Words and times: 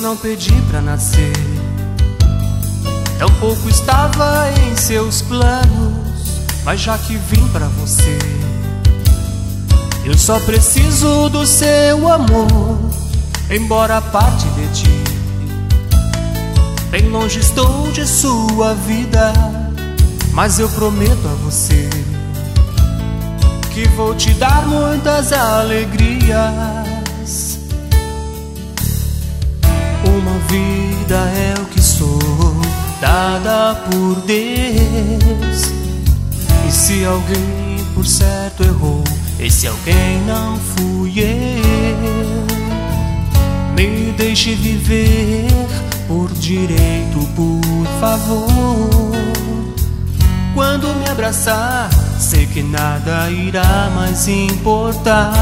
não 0.00 0.16
pedi 0.16 0.52
pra 0.68 0.80
nascer, 0.80 1.32
tampouco 3.18 3.68
estava 3.68 4.50
em 4.50 4.76
seus 4.76 5.22
planos, 5.22 6.42
mas 6.64 6.80
já 6.80 6.98
que 6.98 7.16
vim 7.16 7.46
pra 7.48 7.66
você, 7.68 8.18
eu 10.04 10.18
só 10.18 10.40
preciso 10.40 11.28
do 11.28 11.46
seu 11.46 12.12
amor, 12.12 12.90
embora 13.50 14.00
parte 14.00 14.46
de 14.50 14.66
ti. 14.74 14.90
Bem 16.90 17.08
longe 17.08 17.38
estou 17.38 17.90
de 17.92 18.06
sua 18.06 18.74
vida, 18.74 19.32
mas 20.32 20.58
eu 20.58 20.68
prometo 20.68 21.26
a 21.26 21.34
você 21.44 21.88
que 23.72 23.86
vou 23.90 24.14
te 24.14 24.30
dar 24.34 24.66
muitas 24.66 25.32
alegrias. 25.32 26.95
Por 33.90 34.20
Deus. 34.22 35.62
E 36.66 36.72
se 36.72 37.04
alguém 37.04 37.84
por 37.94 38.06
certo 38.06 38.62
errou, 38.62 39.04
esse 39.38 39.66
alguém 39.66 40.20
não 40.26 40.58
fui 40.58 41.20
eu. 41.20 42.46
Me 43.74 44.12
deixe 44.12 44.54
viver 44.54 45.48
por 46.08 46.32
direito, 46.32 47.18
por 47.34 47.86
favor. 48.00 49.12
Quando 50.54 50.88
me 50.94 51.06
abraçar, 51.10 51.90
sei 52.18 52.46
que 52.46 52.62
nada 52.62 53.30
irá 53.30 53.90
mais 53.94 54.26
importar. 54.26 55.34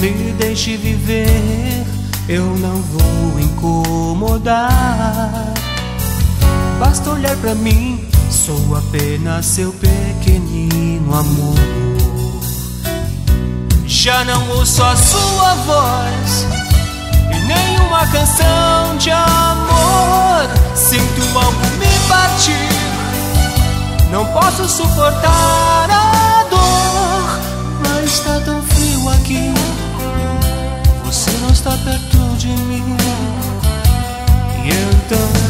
Me 0.00 0.32
deixe 0.32 0.76
viver, 0.76 1.84
eu 2.28 2.44
não 2.56 2.82
vou 2.82 3.40
incomodar. 3.40 5.05
Olhar 7.16 7.36
pra 7.38 7.54
mim, 7.54 8.06
sou 8.30 8.76
apenas 8.76 9.46
seu 9.46 9.72
pequenino 9.72 11.14
amor. 11.14 11.54
Já 13.86 14.24
não 14.24 14.50
ouço 14.50 14.82
a 14.82 14.96
sua 14.96 15.54
voz 15.54 16.46
e 17.32 17.46
nenhuma 17.46 18.06
canção 18.08 18.96
de 18.98 19.10
amor. 19.10 20.48
Sinto 20.74 21.38
algo 21.38 21.66
me 21.78 22.08
partir 22.08 22.86
não 24.10 24.24
posso 24.26 24.68
suportar 24.68 25.90
a 25.90 26.44
dor, 26.48 27.40
mas 27.82 28.04
está 28.04 28.40
tão 28.40 28.62
frio 28.62 29.08
aqui. 29.10 29.52
Você 31.04 31.30
não 31.42 31.50
está 31.50 31.72
perto 31.72 32.36
de 32.38 32.48
mim. 32.48 32.96
E 34.64 34.70
então. 34.70 35.45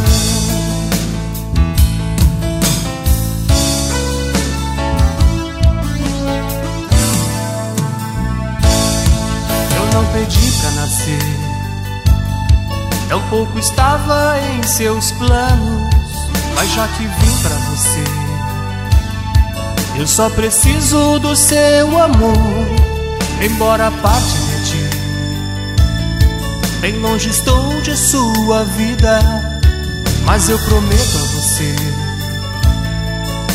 Não 9.97 10.05
pedi 10.13 10.53
pra 10.61 10.71
nascer, 10.73 11.19
tampouco 13.09 13.59
estava 13.59 14.39
em 14.41 14.63
seus 14.63 15.11
planos, 15.13 15.97
mas 16.55 16.71
já 16.75 16.87
que 16.89 17.03
vim 17.03 17.39
pra 17.41 17.57
você. 17.71 18.05
Eu 19.99 20.07
só 20.07 20.29
preciso 20.29 21.19
do 21.19 21.35
seu 21.35 21.99
amor, 21.99 22.37
embora 23.41 23.91
parte 23.91 24.37
de 24.37 24.65
ti. 24.71 24.91
Bem 26.81 26.99
longe 26.99 27.31
estou 27.31 27.81
de 27.81 27.97
sua 27.97 28.65
vida, 28.65 29.19
mas 30.27 30.51
eu 30.51 30.59
prometo 30.59 31.17
a 31.17 31.41
você 31.41 31.75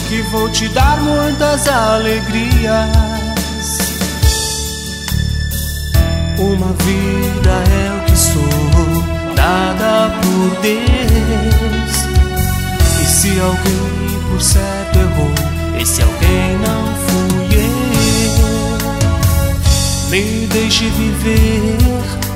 que 0.09 0.23
vou 0.23 0.49
te 0.49 0.67
dar 0.69 0.99
muitas 1.01 1.67
alegrias. 1.67 3.20
Deus. 10.61 11.93
E 13.01 13.05
se 13.05 13.39
alguém 13.39 14.19
por 14.29 14.41
certo 14.41 14.99
errou, 14.99 15.31
esse 15.79 16.01
alguém 16.01 16.57
não 16.59 16.95
fui 17.05 17.45
eu. 17.57 17.81
Me 20.09 20.47
deixe 20.47 20.89
viver 20.89 21.77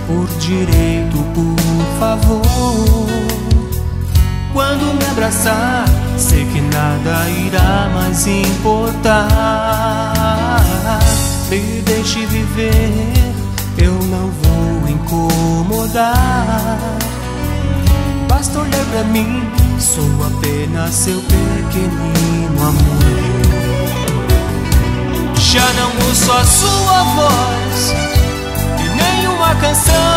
por 0.08 0.28
direito, 0.40 1.18
por 1.34 1.56
favor. 2.00 3.06
Quando 4.54 4.94
me 4.98 5.06
abraçar, 5.12 5.86
sei 6.18 6.46
que 6.46 6.62
nada 6.62 7.30
irá 7.30 7.90
mais 7.94 8.26
importar. 8.26 9.36
Me 11.50 11.82
deixe 11.82 12.26
viver, 12.26 13.14
eu 13.78 13.92
não 13.94 14.32
vou 14.42 14.90
incomodar. 14.90 16.75
Basta 18.28 18.60
olhar 18.60 18.86
pra 18.92 19.04
mim, 19.06 19.42
sou 19.80 20.04
apenas 20.26 20.94
seu 20.94 21.22
pequenino 21.22 22.62
amor 22.62 23.56
já 25.56 25.74
não 25.74 26.08
ouço 26.08 26.32
a 26.34 26.44
sua 26.44 27.04
voz 27.16 27.94
e 28.78 28.90
nenhuma 28.90 29.56
canção. 29.56 30.15